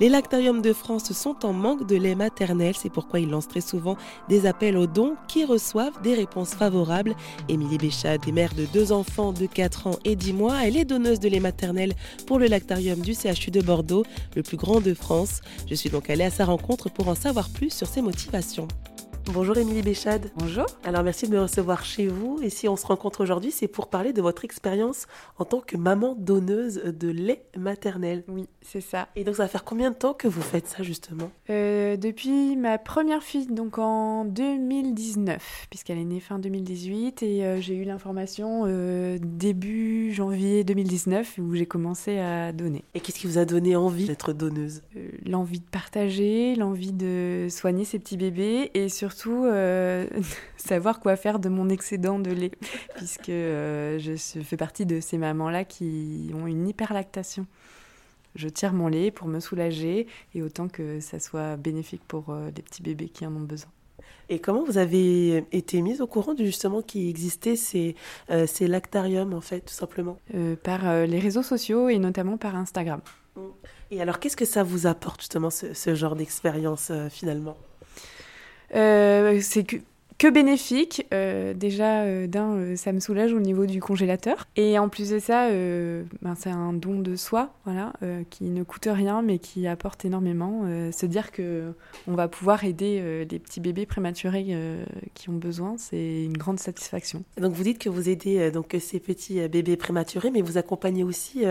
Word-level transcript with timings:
Les 0.00 0.08
lactariums 0.08 0.62
de 0.62 0.72
France 0.72 1.12
sont 1.12 1.44
en 1.44 1.52
manque 1.52 1.86
de 1.86 1.94
lait 1.94 2.14
maternel, 2.14 2.74
c'est 2.74 2.88
pourquoi 2.88 3.20
ils 3.20 3.28
lancent 3.28 3.48
très 3.48 3.60
souvent 3.60 3.98
des 4.30 4.46
appels 4.46 4.78
aux 4.78 4.86
dons 4.86 5.14
qui 5.28 5.44
reçoivent 5.44 6.00
des 6.00 6.14
réponses 6.14 6.54
favorables. 6.54 7.14
Émilie 7.50 7.76
Béchade 7.76 8.26
est 8.26 8.32
mère 8.32 8.54
de 8.54 8.64
deux 8.64 8.92
enfants 8.92 9.34
de 9.34 9.44
4 9.44 9.88
ans 9.88 9.98
et 10.06 10.16
10 10.16 10.32
mois. 10.32 10.64
Elle 10.64 10.78
est 10.78 10.86
donneuse 10.86 11.20
de 11.20 11.28
lait 11.28 11.38
maternel 11.38 11.92
pour 12.26 12.38
le 12.38 12.46
lactarium 12.46 13.00
du 13.00 13.12
CHU 13.12 13.50
de 13.50 13.60
Bordeaux, 13.60 14.06
le 14.36 14.42
plus 14.42 14.56
grand 14.56 14.80
de 14.80 14.94
France. 14.94 15.42
Je 15.68 15.74
suis 15.74 15.90
donc 15.90 16.08
allée 16.08 16.24
à 16.24 16.30
sa 16.30 16.46
rencontre 16.46 16.88
pour 16.88 17.08
en 17.08 17.14
savoir 17.14 17.50
plus 17.50 17.70
sur 17.70 17.86
ses 17.86 18.00
motivations. 18.00 18.68
Bonjour 19.32 19.56
Émilie 19.58 19.82
Béchade. 19.82 20.32
Bonjour. 20.34 20.66
Alors 20.82 21.04
merci 21.04 21.28
de 21.28 21.32
me 21.32 21.42
recevoir 21.42 21.84
chez 21.84 22.08
vous. 22.08 22.40
Et 22.42 22.50
si 22.50 22.68
on 22.68 22.74
se 22.74 22.84
rencontre 22.84 23.20
aujourd'hui, 23.22 23.52
c'est 23.52 23.68
pour 23.68 23.86
parler 23.86 24.12
de 24.12 24.20
votre 24.20 24.44
expérience 24.44 25.06
en 25.38 25.44
tant 25.44 25.60
que 25.60 25.76
maman 25.76 26.16
donneuse 26.18 26.82
de 26.82 27.08
lait 27.08 27.44
maternel. 27.56 28.24
Oui, 28.26 28.48
c'est 28.60 28.80
ça. 28.80 29.06
Et 29.14 29.22
donc 29.22 29.36
ça 29.36 29.44
va 29.44 29.48
faire 29.48 29.62
combien 29.62 29.92
de 29.92 29.94
temps 29.94 30.14
que 30.14 30.26
vous 30.26 30.42
faites 30.42 30.66
ça 30.66 30.82
justement? 30.82 31.30
Euh, 31.48 31.96
Depuis 31.96 32.56
ma 32.56 32.76
première 32.78 33.22
fille, 33.22 33.46
donc 33.46 33.78
en 33.78 34.24
2019, 34.24 35.66
puisqu'elle 35.70 35.98
est 35.98 36.04
née 36.04 36.20
fin 36.20 36.40
2018. 36.40 37.22
Et 37.22 37.44
euh, 37.44 37.60
j'ai 37.60 37.76
eu 37.76 37.84
l'information 37.84 38.64
euh, 38.66 39.16
début 39.22 40.12
janvier 40.12 40.64
2019 40.64 41.36
où 41.38 41.54
j'ai 41.54 41.66
commencé 41.66 42.18
à 42.18 42.52
donner. 42.52 42.82
Et 42.94 43.00
qu'est-ce 43.00 43.20
qui 43.20 43.28
vous 43.28 43.38
a 43.38 43.44
donné 43.44 43.76
envie 43.76 44.06
d'être 44.06 44.32
donneuse? 44.32 44.82
L'envie 45.24 45.60
de 45.60 45.68
partager, 45.70 46.56
l'envie 46.56 46.92
de 46.92 47.46
soigner 47.48 47.84
ses 47.84 48.00
petits 48.00 48.16
bébés 48.16 48.72
et 48.74 48.88
surtout 48.88 49.19
euh, 49.28 50.06
savoir 50.56 51.00
quoi 51.00 51.16
faire 51.16 51.38
de 51.38 51.48
mon 51.48 51.68
excédent 51.68 52.18
de 52.18 52.30
lait, 52.30 52.52
puisque 52.96 53.28
euh, 53.28 53.98
je 53.98 54.16
fais 54.16 54.56
partie 54.56 54.86
de 54.86 55.00
ces 55.00 55.18
mamans-là 55.18 55.64
qui 55.64 56.30
ont 56.34 56.46
une 56.46 56.68
hyperlactation. 56.68 57.46
Je 58.36 58.48
tire 58.48 58.72
mon 58.72 58.88
lait 58.88 59.10
pour 59.10 59.26
me 59.26 59.40
soulager 59.40 60.06
et 60.34 60.42
autant 60.42 60.68
que 60.68 61.00
ça 61.00 61.18
soit 61.18 61.56
bénéfique 61.56 62.02
pour 62.06 62.30
euh, 62.30 62.50
les 62.56 62.62
petits 62.62 62.82
bébés 62.82 63.08
qui 63.08 63.26
en 63.26 63.34
ont 63.34 63.40
besoin. 63.40 63.70
Et 64.28 64.38
comment 64.38 64.62
vous 64.64 64.78
avez 64.78 65.44
été 65.50 65.82
mise 65.82 66.00
au 66.00 66.06
courant 66.06 66.36
justement 66.36 66.82
qu'il 66.82 67.08
existait 67.08 67.56
ces, 67.56 67.96
ces 68.46 68.68
lactariums, 68.68 69.34
en 69.34 69.40
fait, 69.40 69.60
tout 69.60 69.74
simplement? 69.74 70.20
Par 70.62 71.04
les 71.04 71.18
réseaux 71.18 71.42
sociaux 71.42 71.88
et 71.88 71.98
notamment 71.98 72.36
par 72.36 72.54
Instagram. 72.54 73.00
Et 73.90 74.00
alors, 74.00 74.20
qu'est-ce 74.20 74.36
que 74.36 74.44
ça 74.44 74.62
vous 74.62 74.86
apporte, 74.86 75.20
justement, 75.20 75.50
ce, 75.50 75.74
ce 75.74 75.96
genre 75.96 76.14
d'expérience, 76.14 76.92
finalement? 77.10 77.56
euh, 77.60 77.69
c'est 78.72 79.64
que 79.64 79.76
que 80.20 80.28
bénéfique. 80.28 81.06
Euh, 81.14 81.54
déjà, 81.54 82.02
euh, 82.02 82.26
d'un, 82.26 82.52
euh, 82.52 82.76
ça 82.76 82.92
me 82.92 83.00
soulage 83.00 83.32
au 83.32 83.40
niveau 83.40 83.64
du 83.64 83.80
congélateur. 83.80 84.46
Et 84.54 84.78
en 84.78 84.90
plus 84.90 85.08
de 85.08 85.18
ça, 85.18 85.48
ben, 85.50 86.34
c'est 86.38 86.50
un 86.50 86.74
don 86.74 87.00
de 87.00 87.16
soi, 87.16 87.54
voilà, 87.64 87.94
qui 88.28 88.44
ne 88.44 88.62
coûte 88.62 88.86
rien, 88.90 89.22
mais 89.22 89.38
qui 89.38 89.66
apporte 89.66 90.04
énormément. 90.04 90.64
se 90.92 91.06
dire 91.06 91.32
que 91.32 91.72
on 92.06 92.14
va 92.14 92.28
pouvoir 92.28 92.64
aider 92.64 93.24
les 93.30 93.38
petits 93.38 93.60
bébés 93.60 93.86
prématurés 93.86 94.54
qui 95.14 95.30
ont 95.30 95.34
besoin, 95.34 95.76
c'est 95.78 96.24
une 96.24 96.36
grande 96.36 96.58
satisfaction. 96.58 97.22
Donc 97.40 97.54
vous 97.54 97.62
dites 97.62 97.78
que 97.78 97.88
vous 97.88 98.08
aidez 98.08 98.50
donc 98.50 98.76
ces 98.78 99.00
petits 99.00 99.48
bébés 99.48 99.76
prématurés, 99.76 100.30
mais 100.30 100.42
vous 100.42 100.58
accompagnez 100.58 101.04
aussi 101.04 101.44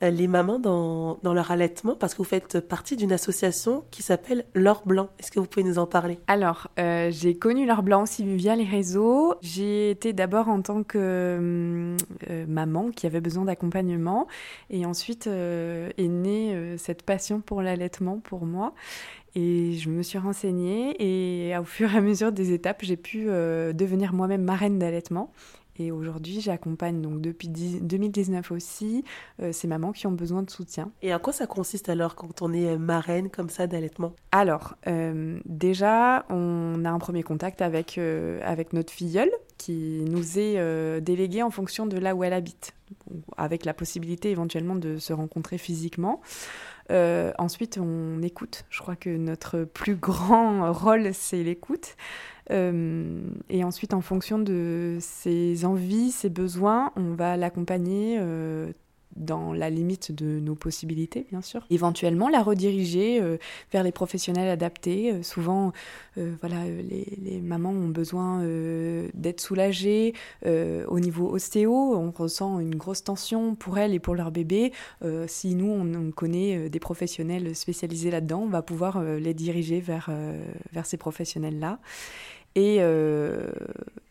les 0.00 0.28
mamans 0.28 0.58
dans, 0.58 1.18
dans, 1.22 1.34
leur 1.34 1.50
allaitement 1.50 1.94
parce 1.94 2.14
que 2.14 2.18
vous 2.18 2.24
faites 2.24 2.60
partie 2.60 2.96
d'une 2.96 3.12
association 3.12 3.84
qui 3.90 4.02
s'appelle 4.02 4.46
L'Or 4.54 4.82
Blanc. 4.86 5.10
Est-ce 5.18 5.30
que 5.30 5.40
vous 5.40 5.46
pouvez 5.46 5.64
nous 5.64 5.78
en 5.78 5.86
parler? 5.86 6.18
Alors, 6.26 6.68
j'ai 6.76 7.36
connu 7.36 7.66
L'Or 7.66 7.82
Blanc 7.82 7.97
aussi 8.02 8.24
via 8.24 8.56
les 8.56 8.64
réseaux. 8.64 9.34
J'ai 9.40 9.90
été 9.90 10.12
d'abord 10.12 10.48
en 10.48 10.62
tant 10.62 10.82
que 10.82 10.98
euh, 10.98 11.96
euh, 12.30 12.46
maman 12.46 12.90
qui 12.90 13.06
avait 13.06 13.20
besoin 13.20 13.44
d'accompagnement 13.44 14.26
et 14.70 14.86
ensuite 14.86 15.26
euh, 15.26 15.90
est 15.96 16.08
née 16.08 16.76
cette 16.78 17.02
passion 17.02 17.40
pour 17.40 17.62
l'allaitement 17.62 18.18
pour 18.18 18.46
moi. 18.46 18.74
Et 19.34 19.74
je 19.74 19.90
me 19.90 20.02
suis 20.02 20.18
renseignée 20.18 20.96
et 20.98 21.56
au 21.56 21.64
fur 21.64 21.92
et 21.94 21.98
à 21.98 22.00
mesure 22.00 22.32
des 22.32 22.52
étapes, 22.52 22.82
j'ai 22.82 22.96
pu 22.96 23.26
devenir 23.26 24.12
moi-même 24.12 24.42
marraine 24.42 24.78
d'allaitement. 24.78 25.32
Et 25.78 25.92
aujourd'hui, 25.92 26.40
j'accompagne 26.40 27.00
donc 27.00 27.20
depuis 27.20 27.48
2019 27.48 28.50
aussi 28.50 29.04
euh, 29.40 29.52
ces 29.52 29.68
mamans 29.68 29.92
qui 29.92 30.06
ont 30.06 30.12
besoin 30.12 30.42
de 30.42 30.50
soutien. 30.50 30.90
Et 31.02 31.12
à 31.12 31.18
quoi 31.18 31.32
ça 31.32 31.46
consiste 31.46 31.88
alors 31.88 32.14
quand 32.16 32.42
on 32.42 32.52
est 32.52 32.76
marraine 32.76 33.30
comme 33.30 33.48
ça 33.48 33.66
d'allaitement? 33.66 34.12
Alors, 34.32 34.76
euh, 34.86 35.38
déjà, 35.44 36.24
on 36.30 36.84
a 36.84 36.90
un 36.90 36.98
premier 36.98 37.22
contact 37.22 37.62
avec, 37.62 37.96
euh, 37.98 38.40
avec 38.44 38.72
notre 38.72 38.92
filleule 38.92 39.30
qui 39.56 40.04
nous 40.06 40.38
est 40.38 41.00
déléguée 41.00 41.42
en 41.42 41.50
fonction 41.50 41.86
de 41.86 41.98
là 41.98 42.14
où 42.14 42.22
elle 42.22 42.32
habite, 42.32 42.74
avec 43.36 43.64
la 43.64 43.74
possibilité 43.74 44.30
éventuellement 44.30 44.76
de 44.76 44.98
se 44.98 45.12
rencontrer 45.12 45.58
physiquement. 45.58 46.20
Ensuite, 46.90 47.78
on 47.78 48.22
écoute. 48.22 48.64
Je 48.70 48.80
crois 48.80 48.96
que 48.96 49.10
notre 49.10 49.64
plus 49.64 49.96
grand 49.96 50.72
rôle, 50.72 51.10
c'est 51.12 51.42
l'écoute. 51.42 51.96
Euh, 52.50 53.20
et 53.48 53.64
ensuite, 53.64 53.94
en 53.94 54.00
fonction 54.00 54.38
de 54.38 54.98
ses 55.00 55.64
envies, 55.64 56.10
ses 56.10 56.30
besoins, 56.30 56.92
on 56.96 57.14
va 57.14 57.36
l'accompagner 57.36 58.18
euh, 58.20 58.72
dans 59.18 59.52
la 59.52 59.70
limite 59.70 60.12
de 60.12 60.40
nos 60.40 60.54
possibilités, 60.54 61.26
bien 61.30 61.42
sûr. 61.42 61.66
Éventuellement, 61.70 62.28
la 62.28 62.42
rediriger 62.42 63.20
euh, 63.20 63.36
vers 63.72 63.82
les 63.82 63.92
professionnels 63.92 64.48
adaptés. 64.48 65.22
souvent, 65.22 65.72
voilà, 66.16 66.64
les, 66.64 67.06
les, 67.22 67.40
mamans 67.40 67.70
ont 67.70 67.88
besoin 67.88 68.42
d'être 69.14 69.40
soulagées. 69.40 70.14
au 70.44 71.00
niveau 71.00 71.30
ostéo, 71.30 71.72
on 71.72 72.10
ressent 72.10 72.58
une 72.58 72.74
grosse 72.74 73.04
tension 73.04 73.54
pour 73.54 73.78
elles 73.78 73.94
et 73.94 74.00
pour 74.00 74.14
leur 74.14 74.32
bébé. 74.32 74.72
si 75.26 75.54
nous, 75.54 75.70
on, 75.70 75.94
on 75.94 76.10
connaît 76.10 76.68
des 76.68 76.80
professionnels 76.80 77.54
spécialisés 77.54 78.10
là-dedans, 78.10 78.42
on 78.42 78.48
va 78.48 78.62
pouvoir 78.62 79.02
les 79.02 79.34
diriger 79.34 79.80
vers, 79.80 80.10
vers 80.72 80.86
ces 80.86 80.96
professionnels-là 80.96 81.78
et, 82.58 82.78
euh, 82.80 83.50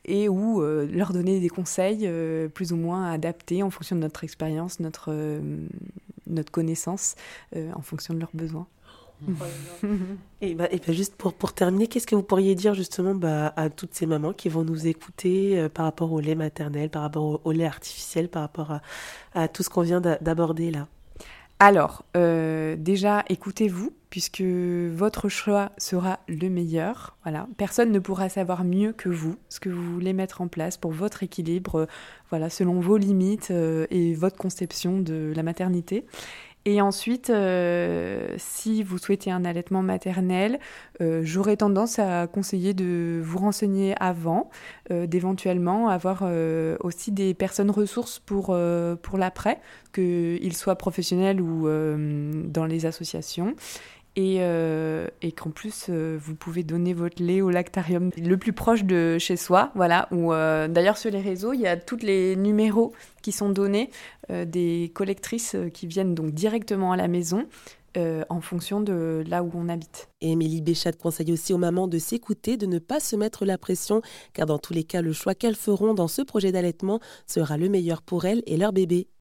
et 0.06 0.30
ou 0.30 0.62
euh, 0.62 0.88
leur 0.88 1.12
donner 1.12 1.40
des 1.40 1.50
conseils 1.50 2.02
euh, 2.04 2.48
plus 2.48 2.72
ou 2.72 2.78
moins 2.78 3.12
adaptés 3.12 3.62
en 3.62 3.70
fonction 3.70 3.96
de 3.96 4.02
notre 4.02 4.24
expérience, 4.24 4.80
notre, 4.80 5.14
notre 6.28 6.52
connaissance, 6.52 7.16
en 7.56 7.82
fonction 7.82 8.14
de 8.14 8.20
leurs 8.20 8.34
besoins. 8.34 8.68
et, 10.42 10.54
bah, 10.54 10.68
et 10.72 10.78
bah, 10.78 10.94
juste 10.94 11.16
pour, 11.16 11.34
pour 11.34 11.54
terminer, 11.54 11.88
qu'est-ce 11.88 12.06
que 12.06 12.16
vous 12.16 12.24
pourriez 12.24 12.54
dire 12.54 12.76
justement 12.76 13.16
bah, 13.16 13.52
à 13.56 13.70
toutes 13.70 13.96
ces 13.96 14.06
mamans 14.06 14.32
qui 14.32 14.48
vont 14.48 14.64
nous 14.64 14.88
écouter 14.88 15.68
par 15.74 15.86
rapport 15.86 16.12
au 16.12 16.20
lait 16.20 16.36
maternel, 16.36 16.90
par 16.90 17.02
rapport 17.02 17.42
au, 17.44 17.52
lait 17.52 17.66
artificiel, 17.66 18.30
par 18.30 18.44
rapport 18.44 18.80
à 19.34 19.48
tout 19.48 19.64
ce 19.64 19.70
qu'on 19.70 19.82
vient 19.82 20.02
d'aborder 20.02 20.72
là? 20.72 20.88
Alors, 21.60 22.06
euh, 22.16 22.76
déjà, 22.78 23.24
écoutez-vous, 23.30 23.92
puisque 24.12 24.42
votre 24.42 25.28
choix 25.28 25.72
sera 25.80 26.20
le 26.28 26.50
meilleur. 26.50 27.18
Voilà, 27.24 27.48
personne 27.58 27.92
ne 27.92 27.98
pourra 27.98 28.30
savoir 28.30 28.64
mieux 28.64 28.94
que 28.94 29.10
vous 29.10 29.38
ce 29.50 29.60
que 29.60 29.70
vous 29.70 29.94
voulez 29.94 30.14
mettre 30.14 30.42
en 30.42 30.48
place 30.48 30.78
pour 30.78 30.92
votre 30.92 31.24
équilibre, 31.24 31.82
euh, 31.82 31.86
voilà, 32.30 32.52
selon 32.52 32.80
vos 32.80 32.98
limites 32.98 33.50
euh, 33.50 33.88
et 33.90 34.14
votre 34.14 34.38
conception 34.38 35.00
de 35.00 35.34
la 35.36 35.42
maternité. 35.42 36.06
Et 36.70 36.82
ensuite, 36.82 37.30
euh, 37.30 38.36
si 38.36 38.84
vous 38.84 38.98
souhaitez 38.98 39.32
un 39.32 39.46
allaitement 39.46 39.82
maternel, 39.82 40.60
euh, 41.00 41.22
j'aurais 41.24 41.56
tendance 41.56 41.98
à 41.98 42.28
conseiller 42.28 42.74
de 42.74 43.22
vous 43.24 43.38
renseigner 43.38 43.96
avant, 44.02 44.50
euh, 44.92 45.08
d'éventuellement 45.08 45.88
avoir 45.88 46.26
aussi 46.82 47.14
des 47.14 47.34
personnes 47.34 47.72
ressources 47.72 48.20
pour, 48.20 48.48
pour 49.02 49.18
l'après, 49.18 49.62
qu'ils 49.94 50.58
soient 50.58 50.76
professionnels 50.76 51.40
ou 51.40 51.70
dans 51.70 52.66
les 52.66 52.86
associations 52.86 53.56
et, 54.18 54.38
euh, 54.40 55.08
et 55.22 55.32
qu'en 55.32 55.52
plus 55.52 55.86
euh, 55.90 56.18
vous 56.20 56.34
pouvez 56.34 56.64
donner 56.64 56.94
votre 56.94 57.22
lait 57.22 57.40
au 57.42 57.52
lactarium 57.52 58.10
le 58.18 58.38
plus 58.38 58.52
proche 58.52 58.84
de 58.84 59.18
chez 59.20 59.38
soi, 59.38 59.72
voilà. 59.76 60.10
Ou 60.12 60.34
euh, 60.34 60.68
d'ailleurs 60.68 60.98
sur 60.98 61.12
les 61.12 61.22
réseaux 61.22 61.54
il 61.54 61.62
y 61.62 61.68
a 61.68 61.78
tous 61.78 61.98
les 61.98 62.36
numéros 62.36 62.94
qui 63.22 63.32
sont 63.32 63.50
donnés 63.50 63.90
des 64.30 64.92
collectrices 64.94 65.56
qui 65.74 65.88
viennent 65.88 66.16
donc 66.16 66.32
directement 66.32 66.92
à 66.92 66.98
la 66.98 67.08
maison. 67.08 67.46
en 67.96 68.42
fonction 68.42 68.80
de 68.80 69.24
là 69.28 69.42
où 69.42 69.52
on 69.56 69.70
habite. 69.70 70.10
Et 70.22 70.32
Émilie 70.32 70.62
Béchat 70.62 70.92
conseille 70.92 71.32
aussi 71.32 71.52
aux 71.54 71.58
mamans 71.58 71.88
de 71.88 71.98
s'écouter, 71.98 72.56
de 72.56 72.68
ne 72.68 72.78
pas 72.80 73.00
se 73.00 73.16
mettre 73.16 73.44
la 73.44 73.58
pression, 73.58 74.02
car 74.34 74.46
dans 74.46 74.60
tous 74.60 74.74
les 74.74 74.84
cas, 74.84 75.02
le 75.02 75.14
choix 75.14 75.34
qu'elles 75.34 75.56
feront 75.56 75.96
dans 75.96 76.08
ce 76.08 76.22
projet 76.22 76.52
d'allaitement 76.52 77.00
sera 77.26 77.58
le 77.58 77.70
meilleur 77.70 78.02
pour 78.04 78.26
elles 78.26 78.44
et 78.46 78.58
leur 78.58 78.72
bébé. 78.72 79.08